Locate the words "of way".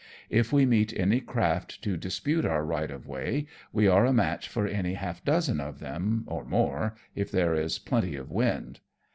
2.89-3.45